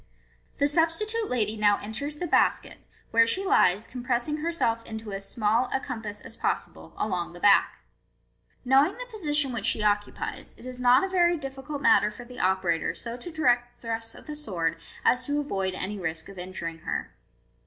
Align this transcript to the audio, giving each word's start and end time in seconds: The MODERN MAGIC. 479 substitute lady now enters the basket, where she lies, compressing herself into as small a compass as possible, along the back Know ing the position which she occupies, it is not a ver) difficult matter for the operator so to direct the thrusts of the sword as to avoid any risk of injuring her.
The 0.57 0.65
MODERN 0.65 0.81
MAGIC. 0.81 1.09
479 1.29 1.29
substitute 1.29 1.29
lady 1.29 1.57
now 1.57 1.79
enters 1.79 2.15
the 2.15 2.25
basket, 2.25 2.77
where 3.11 3.27
she 3.27 3.45
lies, 3.45 3.85
compressing 3.85 4.37
herself 4.37 4.83
into 4.83 5.11
as 5.13 5.29
small 5.29 5.69
a 5.71 5.79
compass 5.79 6.21
as 6.21 6.35
possible, 6.35 6.95
along 6.97 7.33
the 7.33 7.39
back 7.39 7.81
Know 8.65 8.83
ing 8.83 8.93
the 8.97 9.05
position 9.11 9.53
which 9.53 9.67
she 9.67 9.83
occupies, 9.83 10.55
it 10.57 10.65
is 10.65 10.79
not 10.79 11.03
a 11.03 11.07
ver) 11.07 11.35
difficult 11.35 11.83
matter 11.83 12.09
for 12.09 12.25
the 12.25 12.39
operator 12.39 12.95
so 12.95 13.15
to 13.17 13.31
direct 13.31 13.75
the 13.75 13.89
thrusts 13.89 14.15
of 14.15 14.25
the 14.25 14.33
sword 14.33 14.77
as 15.05 15.23
to 15.27 15.39
avoid 15.39 15.75
any 15.75 15.99
risk 15.99 16.29
of 16.29 16.39
injuring 16.39 16.79
her. 16.79 17.13